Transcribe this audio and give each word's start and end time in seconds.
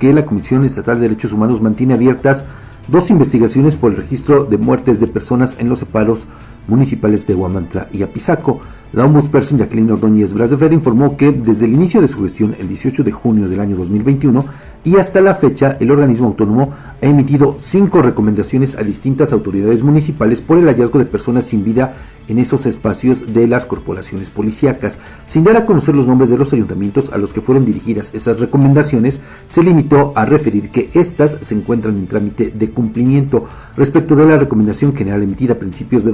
que 0.00 0.12
la 0.12 0.24
Comisión 0.24 0.64
Estatal 0.64 1.00
de 1.00 1.08
Derechos 1.08 1.32
Humanos 1.32 1.60
mantiene 1.60 1.94
abiertas 1.94 2.44
dos 2.86 3.10
investigaciones 3.10 3.76
por 3.76 3.90
el 3.90 3.96
registro 3.96 4.44
de 4.44 4.56
muertes 4.56 5.00
de 5.00 5.08
personas 5.08 5.58
en 5.58 5.68
los 5.68 5.80
separos 5.80 6.28
municipales 6.68 7.26
de 7.26 7.34
Huamantla 7.34 7.88
y 7.92 8.02
Apizaco. 8.02 8.60
La 8.92 9.04
ombudsperson 9.04 9.58
Jacqueline 9.58 9.90
Ordóñez 9.90 10.32
Brasefer 10.32 10.72
informó 10.72 11.16
que 11.16 11.30
desde 11.32 11.66
el 11.66 11.74
inicio 11.74 12.00
de 12.00 12.08
su 12.08 12.22
gestión, 12.22 12.56
el 12.58 12.68
18 12.68 13.04
de 13.04 13.12
junio 13.12 13.46
del 13.46 13.60
año 13.60 13.76
2021, 13.76 14.46
y 14.84 14.96
hasta 14.96 15.20
la 15.20 15.34
fecha, 15.34 15.76
el 15.80 15.90
organismo 15.90 16.28
autónomo 16.28 16.70
ha 17.02 17.06
emitido 17.06 17.56
cinco 17.58 18.00
recomendaciones 18.00 18.76
a 18.76 18.82
distintas 18.82 19.34
autoridades 19.34 19.82
municipales 19.82 20.40
por 20.40 20.56
el 20.56 20.66
hallazgo 20.66 20.98
de 20.98 21.04
personas 21.04 21.44
sin 21.44 21.64
vida 21.64 21.92
en 22.28 22.38
esos 22.38 22.64
espacios 22.64 23.34
de 23.34 23.46
las 23.46 23.66
corporaciones 23.66 24.30
policíacas. 24.30 24.98
Sin 25.26 25.44
dar 25.44 25.56
a 25.56 25.66
conocer 25.66 25.94
los 25.94 26.06
nombres 26.06 26.30
de 26.30 26.38
los 26.38 26.52
ayuntamientos 26.54 27.12
a 27.12 27.18
los 27.18 27.34
que 27.34 27.42
fueron 27.42 27.66
dirigidas 27.66 28.14
esas 28.14 28.40
recomendaciones, 28.40 29.20
se 29.44 29.62
limitó 29.62 30.12
a 30.14 30.24
referir 30.24 30.70
que 30.70 30.90
éstas 30.94 31.38
se 31.40 31.54
encuentran 31.54 31.96
en 31.96 32.06
trámite 32.06 32.52
de 32.54 32.70
cumplimiento. 32.70 33.44
Respecto 33.76 34.16
de 34.16 34.26
la 34.26 34.38
recomendación 34.38 34.94
general 34.94 35.22
emitida 35.22 35.54
a 35.54 35.58
principios 35.58 36.04
de 36.04 36.12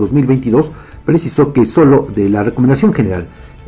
2022, 0.51 0.73
precisó 1.05 1.53
que 1.53 1.65
solo 1.65 2.09
de 2.15 2.29
la 2.29 2.43
recomendación 2.43 2.93
general 2.93 3.27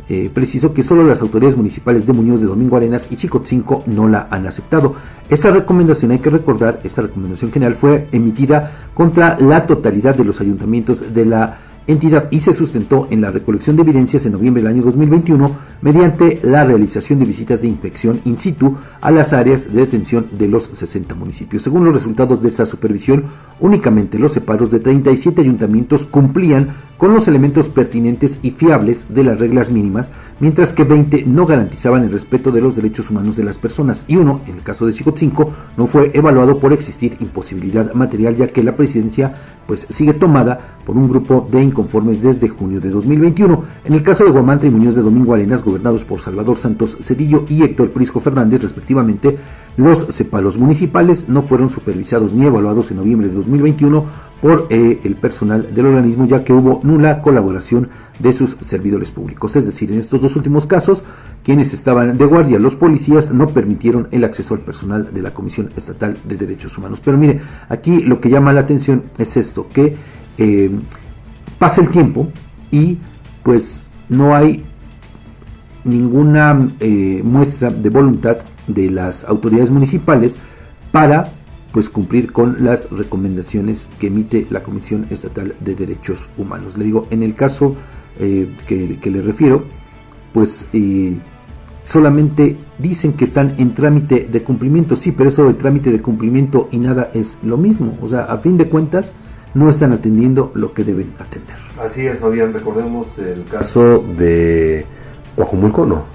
eh, 0.09 0.31
precisó 0.33 0.73
que 0.73 0.83
solo 0.83 1.03
las 1.03 1.21
autoridades 1.21 1.57
municipales 1.57 2.05
de 2.05 2.13
Muñoz 2.13 2.39
de 2.39 2.47
Domingo 2.47 2.77
Arenas 2.77 3.09
y 3.11 3.17
Chicotzinco 3.17 3.83
no 3.87 4.07
la 4.07 4.27
han 4.31 4.47
aceptado. 4.47 4.95
Esa 5.29 5.51
recomendación, 5.51 6.11
hay 6.11 6.19
que 6.19 6.29
recordar, 6.29 6.79
esa 6.83 7.01
recomendación 7.01 7.51
general 7.51 7.75
fue 7.75 8.07
emitida 8.13 8.71
contra 8.93 9.37
la 9.39 9.67
totalidad 9.67 10.15
de 10.15 10.23
los 10.23 10.39
ayuntamientos 10.39 11.13
de 11.13 11.25
la 11.25 11.57
entidad 11.87 12.27
y 12.31 12.41
se 12.41 12.53
sustentó 12.53 13.07
en 13.09 13.21
la 13.21 13.31
recolección 13.31 13.75
de 13.75 13.81
evidencias 13.81 14.25
en 14.25 14.33
noviembre 14.33 14.61
del 14.61 14.71
año 14.71 14.83
2021 14.83 15.51
mediante 15.81 16.39
la 16.43 16.65
realización 16.65 17.19
de 17.19 17.25
visitas 17.25 17.61
de 17.61 17.67
inspección 17.67 18.21
in 18.25 18.37
situ 18.37 18.75
a 19.01 19.09
las 19.11 19.33
áreas 19.33 19.73
de 19.73 19.81
detención 19.81 20.27
de 20.37 20.47
los 20.47 20.63
60 20.63 21.15
municipios. 21.15 21.63
Según 21.63 21.85
los 21.85 21.93
resultados 21.93 22.41
de 22.41 22.49
esa 22.49 22.65
supervisión, 22.65 23.23
únicamente 23.59 24.19
los 24.19 24.33
separos 24.33 24.71
de 24.71 24.79
37 24.79 25.41
ayuntamientos 25.41 26.05
cumplían 26.05 26.69
con 26.97 27.13
los 27.13 27.27
elementos 27.27 27.69
pertinentes 27.69 28.39
y 28.41 28.51
fiables 28.51 29.13
de 29.13 29.23
las 29.23 29.39
reglas 29.39 29.71
mínimas, 29.71 30.11
mientras 30.39 30.73
que 30.73 30.83
20 30.83 31.25
no 31.27 31.45
garantizaban 31.45 32.03
el 32.03 32.11
respeto 32.11 32.51
de 32.51 32.61
los 32.61 32.75
derechos 32.75 33.11
humanos 33.11 33.37
de 33.37 33.43
las 33.43 33.57
personas 33.57 34.05
y 34.07 34.17
uno, 34.17 34.41
en 34.47 34.55
el 34.55 34.63
caso 34.63 34.85
de 34.85 34.93
Chicotzinco, 34.93 35.51
no 35.77 35.87
fue 35.87 36.11
evaluado 36.13 36.59
por 36.59 36.73
existir 36.73 37.15
imposibilidad 37.19 37.93
material 37.93 38.35
ya 38.35 38.47
que 38.47 38.63
la 38.63 38.75
presidencia 38.75 39.35
pues 39.67 39.85
sigue 39.89 40.13
tomada 40.13 40.59
por 40.85 40.97
un 40.97 41.09
grupo 41.09 41.47
de 41.51 41.61
inconformes 41.61 42.23
desde 42.23 42.47
junio 42.47 42.79
de 42.79 42.89
2021. 42.89 43.63
En 43.83 43.93
el 43.93 44.01
caso 44.01 44.23
de 44.23 44.31
Guamantra 44.31 44.67
y 44.67 44.71
Muñoz 44.71 44.95
de 44.95 45.01
Domingo 45.01 45.33
Arenas, 45.33 45.63
gobernados 45.63 46.05
por 46.05 46.19
Salvador 46.19 46.57
Santos 46.57 46.97
Cedillo 47.01 47.45
y 47.49 47.63
Héctor 47.63 47.91
Prisco 47.91 48.21
Fernández 48.21 48.61
respectivamente, 48.61 49.37
los 49.77 49.99
separos 50.09 50.57
municipales 50.57 51.29
no 51.29 51.43
fueron 51.43 51.69
supervisados 51.69 52.33
ni 52.33 52.45
evaluados 52.45 52.89
en 52.89 52.97
noviembre 52.97 53.29
de 53.29 53.35
2021 53.35 54.05
por 54.41 54.67
eh, 54.71 54.99
el 55.03 55.15
personal 55.15 55.73
del 55.73 55.85
organismo 55.85 56.25
ya 56.25 56.43
que 56.43 56.51
hubo 56.51 56.81
nula 56.83 57.21
colaboración 57.21 57.89
de 58.17 58.33
sus 58.33 58.57
servidores 58.61 59.11
públicos. 59.11 59.55
Es 59.55 59.67
decir, 59.67 59.91
en 59.91 59.99
estos 59.99 60.19
dos 60.19 60.35
últimos 60.35 60.65
casos, 60.65 61.03
quienes 61.43 61.75
estaban 61.75 62.17
de 62.17 62.25
guardia, 62.25 62.59
los 62.59 62.75
policías, 62.75 63.31
no 63.31 63.49
permitieron 63.49 64.07
el 64.11 64.23
acceso 64.23 64.55
al 64.55 64.61
personal 64.61 65.13
de 65.13 65.21
la 65.21 65.33
Comisión 65.33 65.69
Estatal 65.77 66.17
de 66.27 66.35
Derechos 66.35 66.75
Humanos. 66.77 66.99
Pero 67.05 67.17
mire, 67.17 67.39
aquí 67.69 68.01
lo 68.01 68.19
que 68.19 68.29
llama 68.29 68.53
la 68.53 68.61
atención 68.61 69.03
es 69.19 69.37
esto, 69.37 69.67
que 69.71 69.95
eh, 70.39 70.71
pasa 71.59 71.81
el 71.81 71.89
tiempo 71.89 72.31
y 72.71 72.97
pues 73.43 73.85
no 74.09 74.35
hay 74.35 74.65
ninguna 75.83 76.69
eh, 76.79 77.21
muestra 77.23 77.69
de 77.69 77.89
voluntad 77.89 78.37
de 78.67 78.89
las 78.89 79.25
autoridades 79.25 79.71
municipales 79.71 80.39
para 80.91 81.31
pues 81.71 81.89
cumplir 81.89 82.31
con 82.31 82.63
las 82.63 82.89
recomendaciones 82.91 83.89
que 83.99 84.07
emite 84.07 84.47
la 84.49 84.63
Comisión 84.63 85.05
Estatal 85.09 85.55
de 85.59 85.75
Derechos 85.75 86.31
Humanos. 86.37 86.77
Le 86.77 86.85
digo, 86.85 87.07
en 87.09 87.23
el 87.23 87.35
caso 87.35 87.75
eh, 88.19 88.51
que, 88.65 88.99
le 89.11 89.21
refiero, 89.21 89.65
pues 90.33 90.69
eh, 90.73 91.17
solamente 91.83 92.57
dicen 92.79 93.13
que 93.13 93.25
están 93.25 93.55
en 93.57 93.75
trámite 93.75 94.27
de 94.31 94.43
cumplimiento, 94.43 94.95
sí, 94.95 95.11
pero 95.11 95.29
eso 95.29 95.45
de 95.45 95.53
trámite 95.53 95.91
de 95.91 96.01
cumplimiento 96.01 96.67
y 96.71 96.79
nada 96.79 97.11
es 97.13 97.39
lo 97.43 97.57
mismo. 97.57 97.97
O 98.01 98.07
sea, 98.07 98.23
a 98.23 98.37
fin 98.39 98.57
de 98.57 98.69
cuentas, 98.69 99.13
no 99.53 99.69
están 99.69 99.91
atendiendo 99.91 100.51
lo 100.55 100.73
que 100.73 100.83
deben 100.83 101.13
atender. 101.19 101.55
Así 101.79 102.05
es, 102.05 102.19
Fabián, 102.19 102.53
recordemos 102.53 103.17
el 103.19 103.45
caso 103.45 104.03
de 104.17 104.85
Guajumulco, 105.35 105.85
no, 105.85 106.05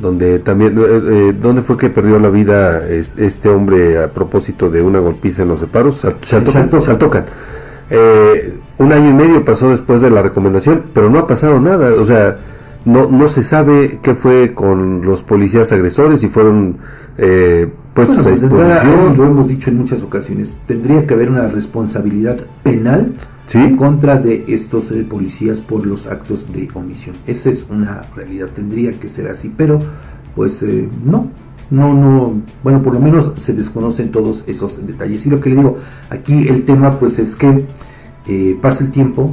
donde 0.00 0.38
también, 0.40 0.78
eh, 0.78 0.82
eh, 0.82 1.32
¿dónde 1.40 1.62
fue 1.62 1.76
que 1.76 1.90
perdió 1.90 2.18
la 2.18 2.30
vida 2.30 2.86
este 2.88 3.48
hombre 3.48 4.02
a 4.02 4.12
propósito 4.12 4.70
de 4.70 4.82
una 4.82 4.98
golpiza 4.98 5.42
en 5.42 5.48
los 5.48 5.60
separos? 5.60 6.04
Saltocan. 6.20 7.26
Eh, 7.90 8.58
un 8.78 8.92
año 8.92 9.10
y 9.10 9.14
medio 9.14 9.44
pasó 9.44 9.70
después 9.70 10.00
de 10.00 10.10
la 10.10 10.22
recomendación, 10.22 10.86
pero 10.92 11.08
no 11.08 11.18
ha 11.18 11.26
pasado 11.26 11.60
nada, 11.60 11.94
o 12.00 12.04
sea, 12.04 12.38
no, 12.84 13.08
no 13.08 13.28
se 13.28 13.42
sabe 13.42 14.00
qué 14.02 14.14
fue 14.14 14.54
con 14.54 15.02
los 15.04 15.22
policías 15.22 15.72
agresores, 15.72 16.20
si 16.20 16.28
fueron 16.28 16.78
eh, 17.16 17.72
puestos 17.96 18.18
a 18.18 18.22
pues, 18.24 18.40
disposición. 18.42 19.16
lo 19.16 19.24
hemos 19.24 19.48
dicho 19.48 19.70
en 19.70 19.78
muchas 19.78 20.02
ocasiones, 20.02 20.58
tendría 20.66 21.06
que 21.06 21.14
haber 21.14 21.30
una 21.30 21.48
responsabilidad 21.48 22.36
penal 22.62 23.14
en 23.54 23.76
contra 23.76 24.18
de 24.18 24.44
estos 24.48 24.90
eh, 24.90 25.02
policías 25.08 25.62
por 25.62 25.86
los 25.86 26.06
actos 26.06 26.52
de 26.52 26.68
omisión. 26.74 27.16
Esa 27.26 27.48
es 27.48 27.66
una 27.70 28.04
realidad, 28.14 28.48
tendría 28.48 29.00
que 29.00 29.08
ser 29.08 29.28
así, 29.28 29.52
pero 29.56 29.80
pues 30.34 30.62
eh, 30.62 30.88
no, 31.04 31.30
no, 31.70 31.94
no, 31.94 32.42
bueno, 32.62 32.82
por 32.82 32.92
lo 32.92 33.00
menos 33.00 33.32
se 33.36 33.54
desconocen 33.54 34.12
todos 34.12 34.44
esos 34.46 34.86
detalles. 34.86 35.24
Y 35.24 35.30
lo 35.30 35.40
que 35.40 35.50
le 35.50 35.56
digo, 35.56 35.78
aquí 36.10 36.48
el 36.48 36.66
tema 36.66 36.98
pues 36.98 37.18
es 37.18 37.34
que 37.34 37.64
eh, 38.26 38.58
pasa 38.60 38.84
el 38.84 38.90
tiempo 38.90 39.32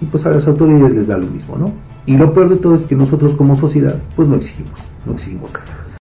y 0.00 0.04
pues 0.04 0.24
a 0.24 0.30
las 0.30 0.46
autoridades 0.46 0.92
les 0.92 1.08
da 1.08 1.18
lo 1.18 1.26
mismo, 1.26 1.56
¿no? 1.56 1.72
Y 2.06 2.16
lo 2.16 2.32
peor 2.32 2.48
de 2.48 2.56
todo 2.56 2.76
es 2.76 2.86
que 2.86 2.94
nosotros 2.94 3.34
como 3.34 3.56
sociedad 3.56 4.00
pues 4.14 4.28
no 4.28 4.36
exigimos, 4.36 4.92
no 5.04 5.14
exigimos. 5.14 5.50